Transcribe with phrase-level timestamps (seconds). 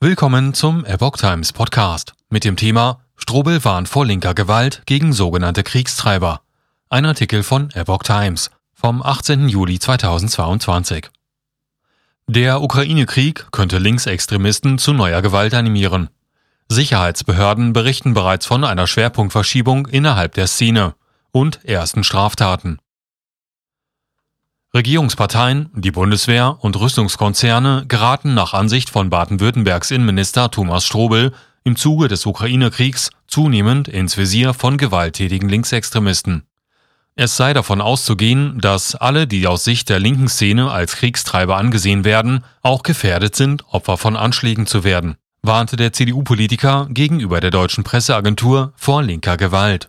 [0.00, 5.64] Willkommen zum Epoch Times Podcast mit dem Thema Strobel warnt vor linker Gewalt gegen sogenannte
[5.64, 6.40] Kriegstreiber.
[6.88, 9.48] Ein Artikel von Epoch Times vom 18.
[9.48, 11.10] Juli 2022.
[12.28, 16.10] Der Ukraine-Krieg könnte Linksextremisten zu neuer Gewalt animieren.
[16.68, 20.94] Sicherheitsbehörden berichten bereits von einer Schwerpunktverschiebung innerhalb der Szene
[21.32, 22.78] und ersten Straftaten.
[24.74, 31.32] Regierungsparteien, die Bundeswehr und Rüstungskonzerne geraten nach Ansicht von Baden-Württembergs Innenminister Thomas Strobel
[31.64, 36.42] im Zuge des Ukraine-Kriegs zunehmend ins Visier von gewalttätigen Linksextremisten.
[37.14, 42.04] Es sei davon auszugehen, dass alle, die aus Sicht der linken Szene als Kriegstreiber angesehen
[42.04, 47.84] werden, auch gefährdet sind, Opfer von Anschlägen zu werden, warnte der CDU-Politiker gegenüber der deutschen
[47.84, 49.88] Presseagentur vor linker Gewalt.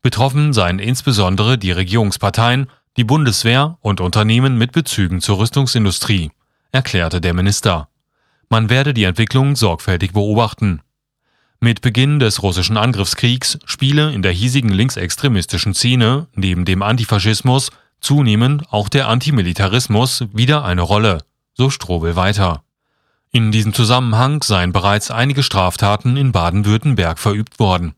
[0.00, 2.68] Betroffen seien insbesondere die Regierungsparteien
[3.00, 6.32] die Bundeswehr und Unternehmen mit Bezügen zur Rüstungsindustrie,
[6.70, 7.88] erklärte der Minister.
[8.50, 10.82] Man werde die Entwicklung sorgfältig beobachten.
[11.60, 17.70] Mit Beginn des russischen Angriffskriegs spiele in der hiesigen linksextremistischen Szene neben dem Antifaschismus
[18.02, 22.64] zunehmend auch der Antimilitarismus wieder eine Rolle, so Strobel weiter.
[23.32, 27.94] In diesem Zusammenhang seien bereits einige Straftaten in Baden-Württemberg verübt worden.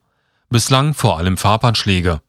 [0.48, 2.20] Bislang vor allem Farbanschläge.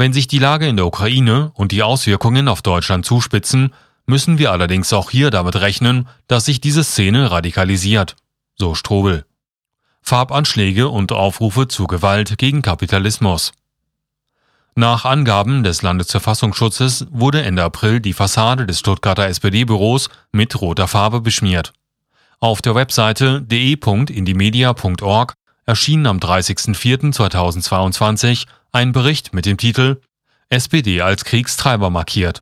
[0.00, 3.74] Wenn sich die Lage in der Ukraine und die Auswirkungen auf Deutschland zuspitzen,
[4.06, 8.16] müssen wir allerdings auch hier damit rechnen, dass sich diese Szene radikalisiert,
[8.56, 9.26] so Strobel.
[10.00, 13.52] Farbanschläge und Aufrufe zu Gewalt gegen Kapitalismus.
[14.74, 21.20] Nach Angaben des Landesverfassungsschutzes wurde Ende April die Fassade des Stuttgarter SPD-Büros mit roter Farbe
[21.20, 21.74] beschmiert.
[22.38, 25.34] Auf der Webseite de.indimedia.org
[25.66, 30.00] erschien am 30.04.2022 ein Bericht mit dem Titel
[30.48, 32.40] SPD als Kriegstreiber markiert.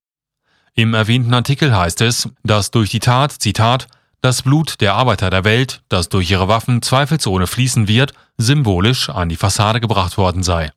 [0.75, 3.89] Im erwähnten Artikel heißt es, dass durch die Tat, Zitat,
[4.21, 9.29] das Blut der Arbeiter der Welt, das durch ihre Waffen zweifelsohne fließen wird, symbolisch an
[9.29, 10.73] die Fassade gebracht worden sei.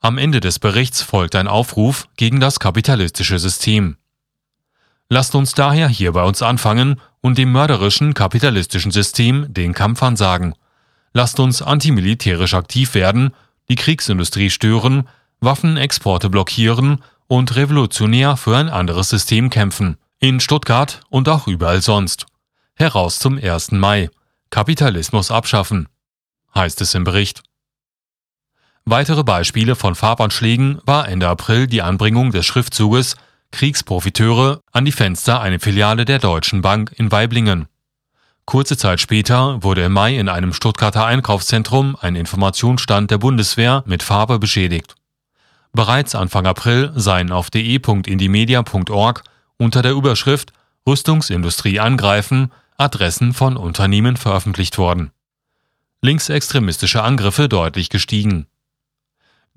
[0.00, 3.96] Am Ende des Berichts folgt ein Aufruf gegen das kapitalistische System.
[5.08, 10.54] Lasst uns daher hier bei uns anfangen und dem mörderischen kapitalistischen System den Kampf ansagen.
[11.12, 13.32] Lasst uns antimilitärisch aktiv werden
[13.68, 15.08] die Kriegsindustrie stören,
[15.40, 19.96] Waffenexporte blockieren und revolutionär für ein anderes System kämpfen.
[20.18, 22.26] In Stuttgart und auch überall sonst.
[22.74, 23.72] Heraus zum 1.
[23.72, 24.08] Mai.
[24.50, 25.88] Kapitalismus abschaffen.
[26.54, 27.42] Heißt es im Bericht.
[28.84, 33.16] Weitere Beispiele von Farbanschlägen war Ende April die Anbringung des Schriftzuges
[33.50, 37.66] Kriegsprofiteure an die Fenster einer Filiale der Deutschen Bank in Weiblingen.
[38.46, 44.04] Kurze Zeit später wurde im Mai in einem Stuttgarter Einkaufszentrum ein Informationsstand der Bundeswehr mit
[44.04, 44.94] Farbe beschädigt.
[45.72, 49.24] Bereits Anfang April seien auf de.indimedia.org
[49.58, 50.52] unter der Überschrift
[50.86, 55.10] Rüstungsindustrie angreifen Adressen von Unternehmen veröffentlicht worden.
[56.00, 58.46] Linksextremistische Angriffe deutlich gestiegen.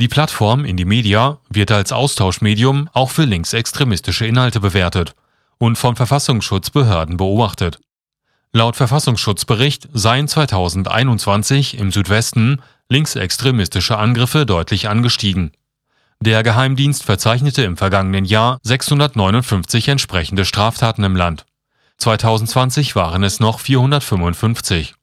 [0.01, 5.13] Die Plattform Indimedia wird als Austauschmedium auch für linksextremistische Inhalte bewertet
[5.59, 7.79] und von Verfassungsschutzbehörden beobachtet.
[8.51, 15.51] Laut Verfassungsschutzbericht seien 2021 im Südwesten linksextremistische Angriffe deutlich angestiegen.
[16.19, 21.45] Der Geheimdienst verzeichnete im vergangenen Jahr 659 entsprechende Straftaten im Land.
[21.97, 24.95] 2020 waren es noch 455.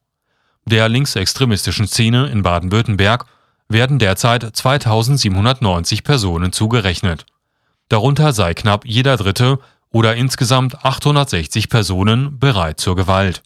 [0.64, 3.26] Der linksextremistischen Szene in Baden-Württemberg
[3.68, 7.26] werden derzeit 2790 Personen zugerechnet.
[7.88, 9.60] Darunter sei knapp jeder dritte
[9.90, 13.42] oder insgesamt 860 Personen bereit zur Gewalt